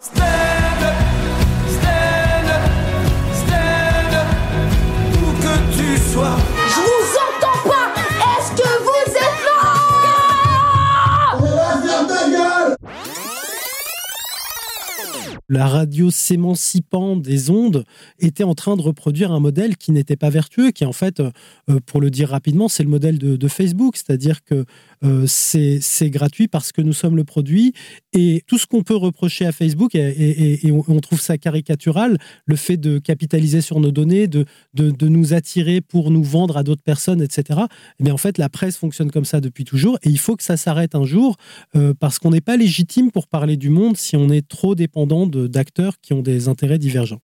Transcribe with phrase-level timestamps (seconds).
[0.00, 0.37] Je
[15.48, 17.84] la radio s'émancipant des ondes
[18.18, 21.80] était en train de reproduire un modèle qui n'était pas vertueux, qui en fait, euh,
[21.86, 24.66] pour le dire rapidement, c'est le modèle de, Facebook, c'est-à-dire que
[25.04, 27.72] euh, c'est gratuit parce que nous sommes le produit.
[28.12, 32.76] Et tout ce qu'on peut reprocher à Facebook, et, on trouve ça caricatural, le fait
[32.76, 34.44] de capitaliser sur nos données, de,
[34.74, 37.60] de, nous attirer pour nous vendre à d'autres personnes, etc.
[38.00, 39.98] Mais en fait, la presse fonctionne comme ça depuis toujours.
[40.02, 41.36] Et il faut que ça s'arrête un jour
[41.74, 45.26] euh, parce qu'on n'est pas légitime pour parler du monde si on est trop dépendant
[45.26, 47.20] de- d'acteurs qui ont des intérêts divergents.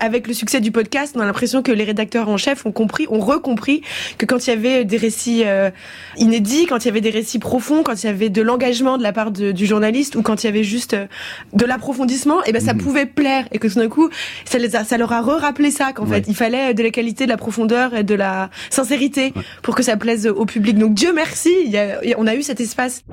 [0.00, 3.06] Avec le succès du podcast, on a l'impression que les rédacteurs en chef ont compris,
[3.08, 3.82] ont recompris
[4.18, 5.70] que quand il y avait des récits euh,
[6.16, 9.04] inédits, quand il y avait des récits profonds, quand il y avait de l'engagement de
[9.04, 11.06] la part de- du journaliste ou quand il y avait juste euh,
[11.52, 14.10] de l'approfondissement, et ben ça pouvait plaire et que tout d'un coup,
[14.44, 16.16] ça, les a- ça leur a re-rappelé ça qu'en Ouais.
[16.20, 19.84] fait, il fallait de la qualité, de la profondeur et de la sincérité pour que
[19.84, 20.78] ça plaise au public.
[20.78, 23.04] Donc Dieu merci, il y a- on a eu cet espace.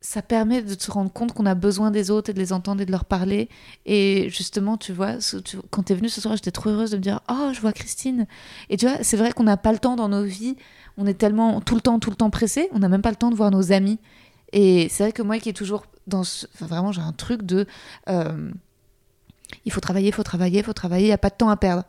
[0.00, 2.80] Ça permet de se rendre compte qu'on a besoin des autres et de les entendre
[2.80, 3.48] et de leur parler.
[3.84, 5.16] Et justement, tu vois,
[5.70, 7.72] quand tu es venue ce soir, j'étais trop heureuse de me dire Oh, je vois
[7.72, 8.26] Christine.
[8.70, 10.56] Et tu vois, c'est vrai qu'on n'a pas le temps dans nos vies.
[10.96, 12.68] On est tellement tout le temps, tout le temps pressé.
[12.72, 13.98] On n'a même pas le temps de voir nos amis.
[14.52, 16.22] Et c'est vrai que moi qui est toujours dans
[16.60, 17.66] vraiment, j'ai un truc de.
[18.08, 18.50] euh,
[19.64, 21.50] il faut travailler, il faut travailler, il faut travailler, il n'y a pas de temps
[21.50, 21.84] à perdre.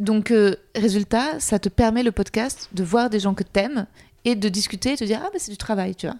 [0.00, 3.86] Donc, euh, résultat, ça te permet le podcast de voir des gens que t'aimes
[4.24, 6.16] et de discuter et de dire Ah, mais c'est du travail, tu vois.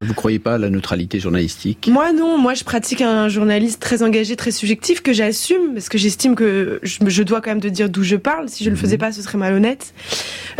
[0.00, 1.88] Vous croyez pas à la neutralité journalistique?
[1.90, 5.98] Moi non, moi je pratique un journaliste très engagé, très subjectif que j'assume parce que
[5.98, 8.48] j'estime que je, dois quand même de dire d'où je parle.
[8.48, 9.94] Si je le faisais pas, ce serait malhonnête.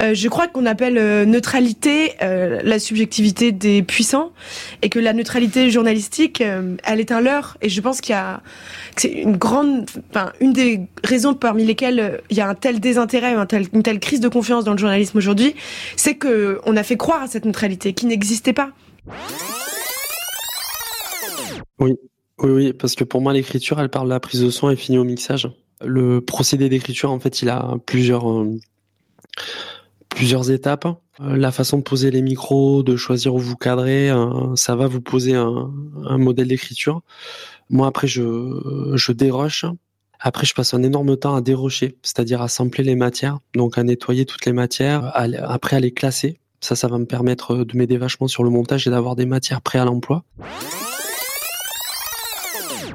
[0.00, 4.32] Euh, je crois qu'on appelle euh, neutralité euh, la subjectivité des puissants
[4.82, 7.56] et que la neutralité journalistique, euh, elle est un leurre.
[7.60, 8.42] Et je pense qu'il y a
[8.96, 12.80] c'est une grande, enfin une des raisons parmi lesquelles euh, il y a un tel
[12.80, 15.54] désintérêt, un tel, une telle crise de confiance dans le journalisme aujourd'hui,
[15.96, 18.70] c'est que on a fait croire à cette neutralité qui n'existait pas.
[21.78, 21.94] Oui,
[22.38, 24.76] oui, oui, parce que pour moi, l'écriture, elle parle de la prise de son et
[24.76, 25.50] finit au mixage.
[25.84, 28.58] Le procédé d'écriture, en fait, il a plusieurs, euh,
[30.08, 30.86] plusieurs étapes.
[31.20, 34.86] Euh, la façon de poser les micros, de choisir où vous cadrez, euh, ça va
[34.86, 35.70] vous poser un,
[36.18, 37.02] modèle d'écriture.
[37.70, 39.64] Moi, après, je, je déroche.
[40.20, 43.82] Après, je passe un énorme temps à dérocher, c'est-à-dire à sampler les matières, donc à
[43.82, 46.38] nettoyer toutes les matières, après à les classer.
[46.64, 49.60] Ça, ça va me permettre de m'aider vachement sur le montage et d'avoir des matières
[49.60, 50.24] prêtes à l'emploi.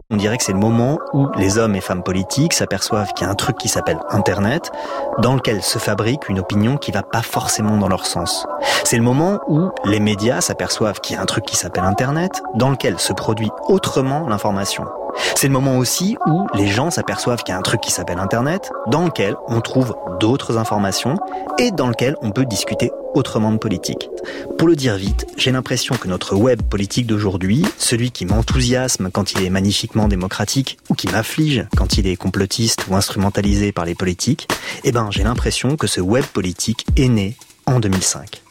[0.09, 3.29] On dirait que c'est le moment où les hommes et femmes politiques s'aperçoivent qu'il y
[3.29, 4.71] a un truc qui s'appelle Internet,
[5.19, 8.47] dans lequel se fabrique une opinion qui va pas forcément dans leur sens.
[8.85, 12.41] C'est le moment où les médias s'aperçoivent qu'il y a un truc qui s'appelle Internet,
[12.55, 14.85] dans lequel se produit autrement l'information.
[15.35, 18.19] C'est le moment aussi où les gens s'aperçoivent qu'il y a un truc qui s'appelle
[18.19, 21.17] Internet, dans lequel on trouve d'autres informations
[21.57, 24.09] et dans lequel on peut discuter autrement de politique.
[24.57, 29.33] Pour le dire vite, j'ai l'impression que notre web politique d'aujourd'hui, celui qui m'enthousiasme quand
[29.33, 33.95] il est magnifiquement démocratique ou qui m'afflige quand il est complotiste ou instrumentalisé par les
[33.95, 34.47] politiques,
[34.83, 38.41] eh ben j'ai l'impression que ce web politique est né en 2005.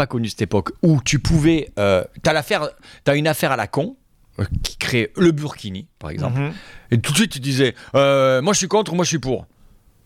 [0.00, 1.68] Pas connu cette époque où tu pouvais.
[1.78, 2.70] Euh, t'as l'affaire,
[3.04, 3.98] t'as une affaire à la con
[4.38, 6.52] euh, qui crée le Burkini, par exemple, Mhm.
[6.92, 9.44] et tout de suite tu disais, euh, moi je suis contre, moi je suis pour.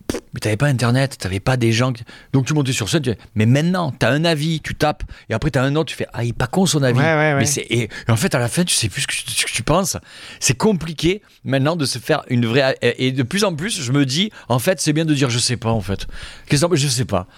[0.08, 1.92] Pff, Mais t'avais pas internet, t'avais pas des gens.
[1.92, 5.04] qui- Donc tu montais sur scène, tu disais, mais maintenant t'as un avis, tu tapes,
[5.30, 6.98] et après t'as un autre, tu fais, ah il est pas con son avis.
[6.98, 7.36] Ouais, ouais, ouais.
[7.38, 9.46] Mais c'est et, en fait à la fin tu sais plus ce que, tu- ce
[9.46, 9.96] que tu penses.
[10.40, 12.76] C'est compliqué maintenant de se faire une vraie.
[12.82, 15.30] Et et de plus en plus je me dis, en fait c'est bien de dire
[15.30, 16.08] je sais pas en fait.
[16.48, 17.28] Qu'est-ce que je sais pas.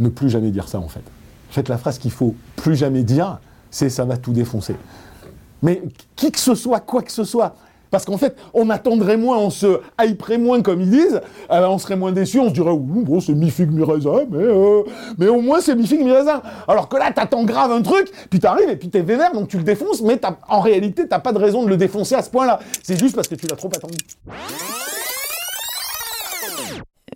[0.00, 1.02] Ne plus jamais dire ça en fait.
[1.50, 3.38] En fait, la phrase qu'il faut plus jamais dire,
[3.70, 4.76] c'est ça va tout défoncer.
[5.62, 5.82] Mais
[6.14, 7.54] qui que ce soit, quoi que ce soit.
[7.90, 11.20] Parce qu'en fait, on attendrait moins, on se hyperait moins, comme ils disent,
[11.50, 14.82] euh, on serait moins déçus, on se dirait, bon, c'est mi-figue, mi-raisin, mais, euh,
[15.16, 16.42] mais au moins c'est mi-figue, mi-raisin.
[16.66, 19.56] Alors que là, t'attends grave un truc, puis t'arrives et puis t'es vénère, donc tu
[19.56, 22.60] le défonces, mais en réalité, t'as pas de raison de le défoncer à ce point-là.
[22.82, 23.96] C'est juste parce que tu l'as trop attendu.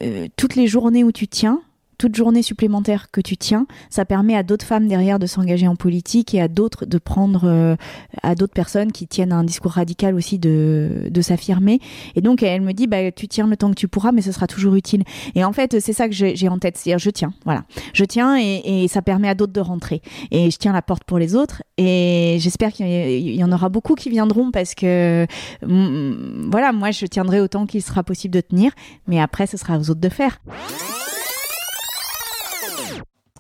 [0.02, 1.60] Euh, toutes les journées où tu tiens,
[2.02, 5.76] toute journée supplémentaire que tu tiens, ça permet à d'autres femmes derrière de s'engager en
[5.76, 7.76] politique et à d'autres de prendre, euh,
[8.25, 11.78] à d'autres personnes qui tiennent un discours radical aussi de, de s'affirmer.
[12.16, 14.32] Et donc elle me dit, bah, tu tiens le temps que tu pourras, mais ce
[14.32, 15.04] sera toujours utile.
[15.37, 17.62] Et en fait, c'est ça que j'ai en tête, c'est-à-dire je tiens, voilà,
[17.94, 20.02] je tiens et, ça permet à d'autres de rentrer.
[20.32, 21.62] Et je tiens la porte pour les autres.
[21.78, 25.25] Et j'espère qu'il y en aura beaucoup qui viendront parce que,
[25.64, 28.72] mm, voilà, moi je tiendrai autant qu'il sera possible de tenir,
[29.06, 30.40] mais après ce sera aux autres de faire.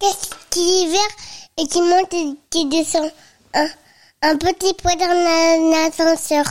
[0.02, 1.16] Qu'est-ce qui est vert
[1.58, 3.08] et qui monte et qui descend?
[3.54, 6.44] Un, petit poids dans ascenseur.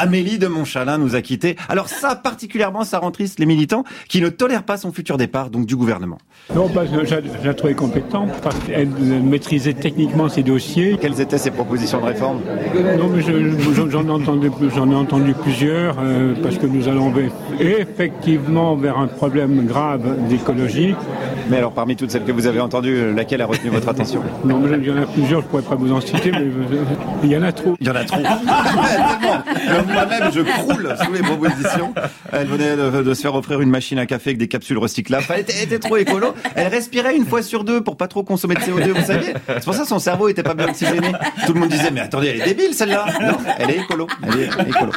[0.00, 1.56] Amélie de Montchalin nous a quittés.
[1.68, 5.50] Alors ça, particulièrement, ça rend triste les militants qui ne tolèrent pas son futur départ,
[5.50, 6.16] donc du gouvernement.
[6.54, 10.96] Non, parce que je je la trouvais compétente, parce qu'elle maîtrisait techniquement ses dossiers.
[10.98, 12.40] Quelles étaient ses propositions de réforme?
[12.98, 16.88] Non, mais je- je- j'en ai entendu, j'en ai entendu plusieurs, euh, parce que nous
[16.88, 17.30] allons ve-
[17.60, 20.94] effectivement vers un problème grave d'écologie.
[21.50, 24.22] Mais alors, parmi toutes celles que vous avez entendues, laquelle a retenu votre attention?
[24.44, 26.38] Non, mais il y en a plusieurs, je ne pourrais pas vous en citer, mais
[26.38, 26.84] euh,
[27.24, 27.76] il y en a trop.
[27.80, 28.20] Il y en a trop.
[28.22, 31.92] Même Moi-même, je croule sous les propositions.
[32.32, 35.24] Elle venait de, de se faire offrir une machine à café avec des capsules recyclables.
[35.28, 36.34] Elle était, elle était trop écolo.
[36.54, 39.34] Elle respirait une fois sur deux pour pas trop consommer de CO2, vous saviez?
[39.48, 41.12] C'est pour ça que son cerveau était pas bien oxygéné.
[41.46, 43.06] Tout le monde disait, mais attendez, elle est débile celle-là.
[43.20, 44.06] Non, elle est écolo.
[44.22, 44.92] Elle est écolo.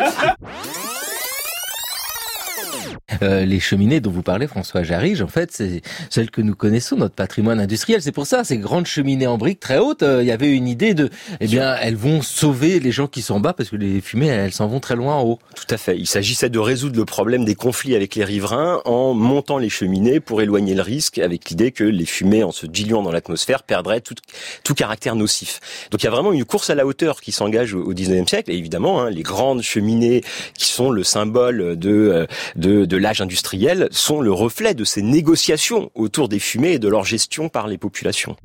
[3.22, 6.96] Euh, les cheminées dont vous parlez, François Jarige, en fait, c'est celles que nous connaissons,
[6.96, 8.02] notre patrimoine industriel.
[8.02, 10.68] C'est pour ça, ces grandes cheminées en briques très hautes, euh, il y avait une
[10.68, 13.76] idée de, eh bien, elles vont sauver les gens qui sont en bas parce que
[13.76, 15.40] les fumées, elles, s'en vont très loin en haut.
[15.56, 15.98] Tout à fait.
[15.98, 20.20] Il s'agissait de résoudre le problème des conflits avec les riverains en montant les cheminées
[20.20, 24.02] pour éloigner le risque avec l'idée que les fumées, en se diluant dans l'atmosphère, perdraient
[24.02, 24.16] tout,
[24.64, 25.60] tout caractère nocif.
[25.92, 28.28] Donc il y a vraiment une course à la hauteur qui s'engage au, au 19e
[28.28, 28.52] siècle.
[28.52, 30.24] Et évidemment, hein, les grandes cheminées
[30.58, 32.26] qui sont le symbole de, euh,
[32.56, 36.88] de, de l'âge industriel sont le reflet de ces négociations autour des fumées et de
[36.88, 38.36] leur gestion par les populations.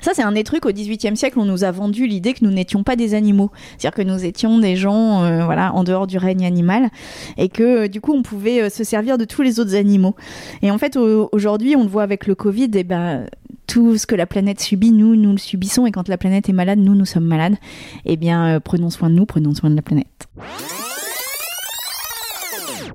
[0.00, 2.50] Ça, c'est un des trucs au XVIIIe siècle, on nous a vendu l'idée que nous
[2.50, 3.52] n'étions pas des animaux.
[3.78, 6.88] C'est-à-dire que nous étions des gens euh, voilà, en dehors du règne animal
[7.36, 10.16] et que euh, du coup, on pouvait euh, se servir de tous les autres animaux.
[10.62, 13.26] Et en fait, au- aujourd'hui, on le voit avec le Covid, et ben,
[13.68, 15.86] tout ce que la planète subit, nous, nous le subissons.
[15.86, 17.54] Et quand la planète est malade, nous, nous sommes malades.
[18.04, 20.26] Eh bien, prenons soin de nous, prenons soin de la planète.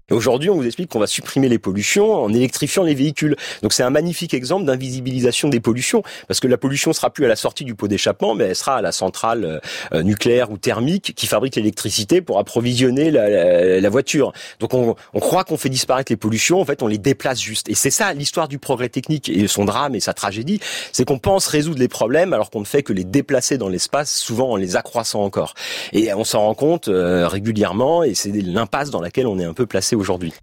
[0.09, 3.35] Et Aujourd'hui, on vous explique qu'on va supprimer les pollutions en électrifiant les véhicules.
[3.61, 7.27] Donc c'est un magnifique exemple d'invisibilisation des pollutions, parce que la pollution sera plus à
[7.27, 9.59] la sortie du pot d'échappement, mais elle sera à la centrale euh,
[9.93, 14.31] euh, nucléaire ou thermique qui fabrique l'électricité pour approvisionner la, la- la voiture.
[14.61, 17.67] Donc on, on croit qu'on fait disparaître les pollutions, en fait on les déplace juste.
[17.69, 20.61] Et c'est ça l'histoire du progrès technique et son drame et sa tragédie,
[20.93, 24.17] c'est qu'on pense résoudre les problèmes alors qu'on ne fait que les déplacer dans l'espace,
[24.17, 25.53] souvent en les accroissant encore.
[25.91, 29.53] Et on s'en rend compte euh, régulièrement, et c'est l'impasse dans laquelle on est un
[29.53, 30.33] peu placé aujourd'hui.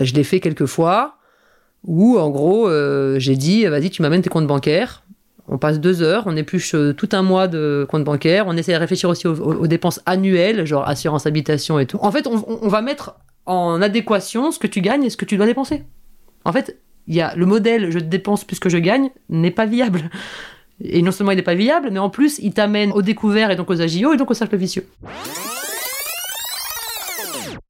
[0.00, 1.16] Je l'ai fait quelques fois
[1.84, 5.04] où, en gros, euh, j'ai dit vas-y, tu m'amènes tes comptes bancaires.
[5.48, 8.46] On passe deux heures, on épluche euh, tout un mois de comptes bancaires.
[8.48, 11.98] On essaie de réfléchir aussi aux, dépenses annuelles, genre assurance habitation et tout.
[12.00, 13.14] En fait, on va mettre
[13.46, 15.84] en adéquation ce que tu gagnes et ce que tu dois dépenser.
[16.44, 19.66] En fait, il y a le modèle je dépense plus que je gagne n'est pas
[19.66, 20.10] viable.
[20.82, 23.56] Et non seulement il n'est pas viable, mais en plus il t'amène au découvert et
[23.56, 24.86] donc aux agios et donc au cercle vicieux.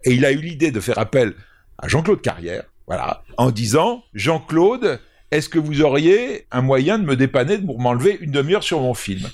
[0.04, 1.34] Et il a eu l'idée de faire appel
[1.78, 7.16] à Jean-Claude Carrière, voilà, en disant Jean-Claude, est-ce que vous auriez un moyen de me
[7.16, 9.28] dépanner pour m'enlever une demi-heure sur mon film?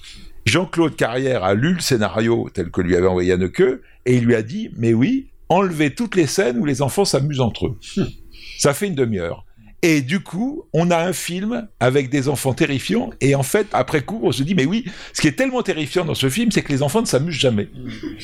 [0.47, 3.61] Jean-Claude Carrière a lu le scénario tel que lui avait envoyé Anneke
[4.07, 7.41] et il lui a dit Mais oui, enlevez toutes les scènes où les enfants s'amusent
[7.41, 7.79] entre eux.
[8.59, 9.45] Ça fait une demi-heure.
[9.85, 13.11] Et du coup, on a un film avec des enfants terrifiants.
[13.21, 16.05] Et en fait, après coup, on se dit, mais oui, ce qui est tellement terrifiant
[16.05, 17.69] dans ce film, c'est que les enfants ne s'amusent jamais.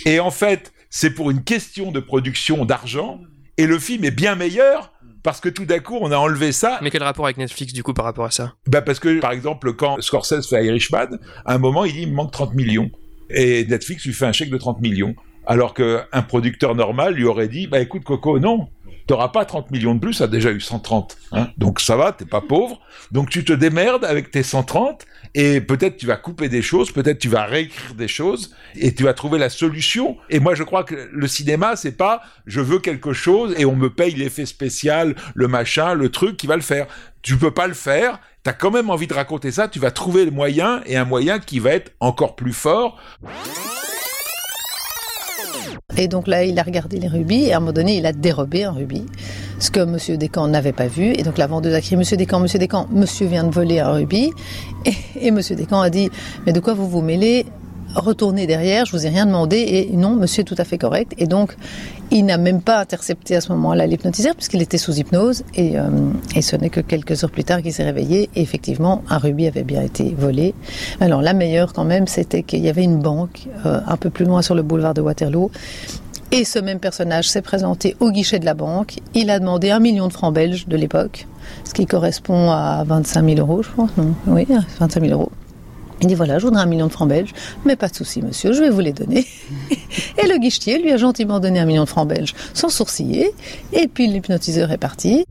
[0.06, 3.20] Et en fait, c'est pour une question de production d'argent.
[3.56, 4.92] Et le film est bien meilleur
[5.24, 6.78] parce que tout d'un coup, on a enlevé ça.
[6.80, 8.54] Mais quel rapport avec Netflix du coup par rapport à ça?
[8.68, 12.10] Bah parce que, par exemple, quand Scorsese fait Irishman, à un moment, il dit, il
[12.10, 12.88] me manque 30 millions.
[13.30, 15.16] Et Netflix lui fait un chèque de 30 millions.
[15.44, 18.68] Alors qu'un producteur normal lui aurait dit, bah écoute Coco, non,
[19.08, 21.16] t'auras pas 30 millions de plus, t'as déjà eu 130.
[21.32, 22.78] Hein donc ça va, t'es pas pauvre.
[23.10, 27.18] Donc tu te démerdes avec tes 130 et peut-être tu vas couper des choses, peut-être
[27.18, 30.18] tu vas réécrire des choses et tu vas trouver la solution.
[30.28, 33.74] Et moi je crois que le cinéma, c'est pas je veux quelque chose et on
[33.74, 36.86] me paye l'effet spécial, le machin, le truc qui va le faire.
[37.22, 40.26] Tu peux pas le faire, t'as quand même envie de raconter ça, tu vas trouver
[40.26, 43.00] le moyen et un moyen qui va être encore plus fort.
[45.96, 48.12] Et donc là, il a regardé les rubis et à un moment donné, il a
[48.12, 49.04] dérobé un rubis,
[49.58, 51.12] ce que Monsieur Descamps n'avait pas vu.
[51.12, 53.92] Et donc la vendeuse a crié Monsieur Descamps, Monsieur Descamps, Monsieur vient de voler un
[53.92, 54.30] rubis.
[54.84, 56.08] Et, et Monsieur Descamps a dit
[56.46, 57.46] Mais de quoi vous vous mêlez?
[58.00, 61.14] Retournez derrière, je vous ai rien demandé, et non, monsieur est tout à fait correct.
[61.18, 61.56] Et donc,
[62.10, 65.88] il n'a même pas intercepté à ce moment-là l'hypnotiseur, puisqu'il était sous hypnose, et, euh,
[66.34, 69.46] et ce n'est que quelques heures plus tard qu'il s'est réveillé, et effectivement, un rubis
[69.46, 70.54] avait bien été volé.
[71.00, 74.24] Alors, la meilleure quand même, c'était qu'il y avait une banque, euh, un peu plus
[74.24, 75.50] loin sur le boulevard de Waterloo,
[76.30, 78.98] et ce même personnage s'est présenté au guichet de la banque.
[79.14, 81.26] Il a demandé un million de francs belges de l'époque,
[81.64, 83.90] ce qui correspond à 25 000 euros, je pense.
[83.96, 84.46] Non oui,
[84.78, 85.32] 25 000 euros.
[86.00, 87.32] Il dit voilà, je voudrais un million de francs belges,
[87.64, 89.26] mais pas de souci, monsieur, je vais vous les donner.
[89.70, 93.32] et le guichetier lui a gentiment donné un million de francs belges, sans sourciller.
[93.72, 95.24] Et puis l'hypnotiseur est parti.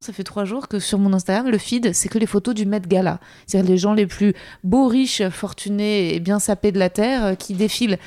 [0.00, 2.66] Ça fait trois jours que sur mon Instagram, le feed, c'est que les photos du
[2.66, 3.20] Met Gala.
[3.46, 7.34] C'est-à-dire les gens les plus beaux, riches, fortunés et bien sapés de la Terre euh,
[7.36, 7.98] qui défilent.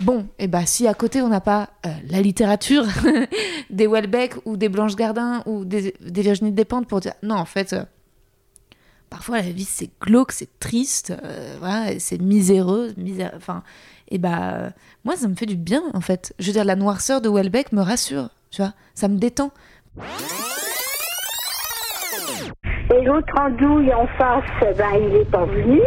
[0.00, 2.84] Bon, et bah si à côté on n'a pas euh, la littérature
[3.70, 7.44] des Welbeck ou des Blanche Gardin ou des, des Virginie Despentes pour dire non en
[7.44, 7.84] fait euh,
[9.10, 13.62] parfois la vie c'est glauque, c'est triste, euh, voilà, c'est miséreux, misère, enfin
[14.08, 14.70] et bah euh,
[15.04, 16.32] moi ça me fait du bien en fait.
[16.38, 19.50] Je veux dire la noirceur de Welbeck me rassure, tu vois, ça me détend.
[22.92, 25.80] Et l'autre andouille en face, ben, il est pas venu.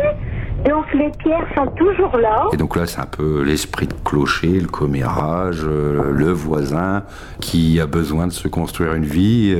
[0.65, 2.46] Donc les pierres sont toujours là.
[2.53, 7.03] Et donc là, c'est un peu l'esprit de clocher, le commérage, euh, le voisin
[7.42, 9.53] qui a besoin de se construire une vie,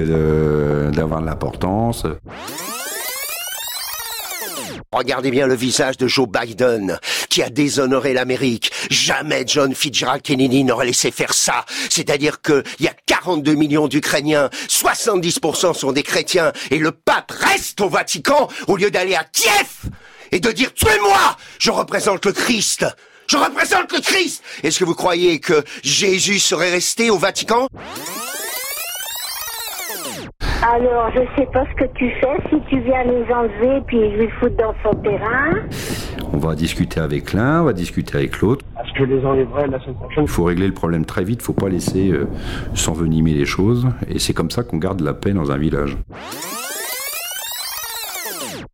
[0.94, 2.06] d'avoir de l'importance.
[4.94, 8.72] Regardez bien le visage de Joe Biden, qui a déshonoré l'Amérique.
[8.92, 11.66] Jamais John Fitzgerald Kennedy n'aurait laissé faire ça.
[11.90, 17.82] C'est-à-dire qu'il y a 42 millions d'Ukrainiens, 70% sont des chrétiens, et le pape reste
[17.82, 19.90] au Vatican au lieu d'aller à Kiev
[20.32, 22.86] et de dire tuez-moi, je représente le Christ.
[23.28, 24.44] Je représente le Christ.
[24.62, 27.68] Est-ce que vous croyez que Jésus serait resté au Vatican?
[30.66, 34.30] Alors, je sais pas ce que tu fais, si tu viens nous enlever puis lui
[34.40, 35.56] foutre dans son terrain.
[36.32, 38.64] On va discuter avec l'un, on va discuter avec l'autre.
[38.82, 41.42] Est-ce que je les enlèverai la semaine prochaine Il faut régler le problème très vite,
[41.42, 42.30] il faut pas laisser euh,
[42.76, 43.88] s'envenimer les choses.
[44.08, 45.98] Et c'est comme ça qu'on garde la paix dans un village.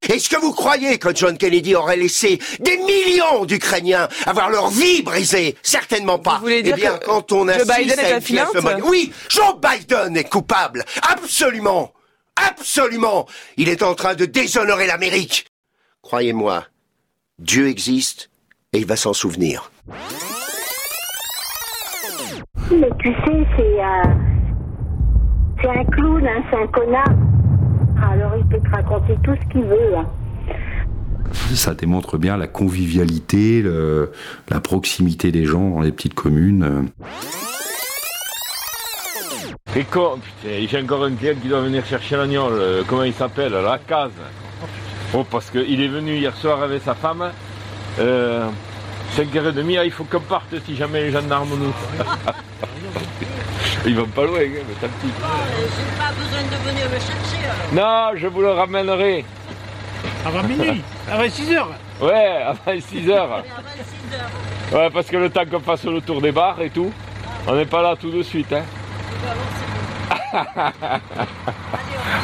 [0.10, 5.04] Est-ce que vous croyez que John Kennedy aurait laissé des millions d'Ukrainiens avoir leur vie
[5.04, 5.56] brisée?
[5.62, 6.40] Certainement pas.
[6.40, 10.18] voulez dire eh bien, que quand on Joe Biden est à un Oui, Joe Biden
[10.18, 10.84] est coupable.
[11.04, 11.94] Absolument.
[12.36, 13.28] Absolument.
[13.58, 15.46] Il est en train de déshonorer l'Amérique.
[16.02, 16.66] Croyez-moi,
[17.38, 18.32] Dieu existe
[18.74, 19.72] et il va s'en souvenir.
[22.72, 24.18] Mais tu sais, c'est un...
[25.62, 27.29] C'est un clown, hein, c'est un connard.
[28.02, 29.98] Alors il peut te raconter tout ce qu'il veut.
[29.98, 30.06] hein.
[31.54, 34.12] Ça démontre bien la convivialité, le-
[34.50, 36.88] la proximité des gens dans les petites communes.
[39.76, 43.14] Et con, putain, j'ai encore un client qui doit venir chercher l'agneau, euh, comment il
[43.14, 44.10] s'appelle, la case.
[45.14, 47.24] Oh, parce qu'il est venu hier soir avec sa femme.
[48.00, 48.48] Euh,
[49.16, 51.74] 5h30, ah, il faut qu'on parte si jamais les gendarmes nous.
[53.86, 55.08] Ils vont pas loin, hein, mais tant pis.
[55.08, 57.46] J'ai pas besoin de venir me chercher.
[57.74, 58.12] alors.
[58.12, 59.26] Non, je vous le ramènerai.
[60.26, 61.70] Avant minuit, Avant 6 heures
[62.02, 63.44] Ouais, avant 6 heures.
[64.72, 66.92] Ouais, parce que le temps qu'on fasse le tour des bars et tout,
[67.48, 68.54] on n'est pas là tout de suite.
[68.54, 68.64] Hein.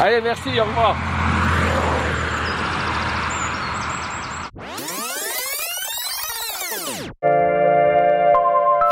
[0.01, 0.95] Allez, merci, au revoir.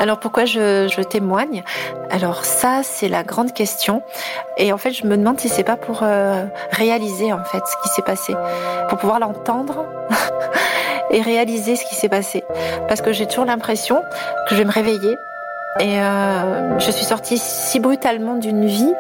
[0.04, 1.64] Alors pourquoi je, je témoigne?
[2.10, 4.04] Alors ça, c'est la grande question.
[4.58, 7.82] Et en fait, je me demande si c'est pas pour euh, réaliser en fait ce
[7.82, 8.36] qui s'est passé,
[8.90, 9.86] pour pouvoir l'entendre
[11.10, 12.44] et réaliser ce qui s'est passé.
[12.90, 14.04] Parce que j'ai toujours l'impression
[14.50, 15.16] que je vais me réveiller
[15.80, 18.94] et euh, je suis sortie si brutalement d'une vie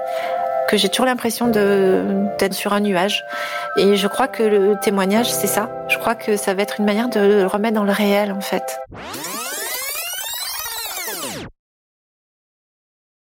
[0.69, 3.25] que j'ai toujours l'impression d'être sur un nuage.
[3.75, 5.69] Et je crois que le témoignage, c'est ça.
[5.89, 8.39] Je crois que ça va être une manière de le remettre dans le réel en
[8.39, 8.79] fait.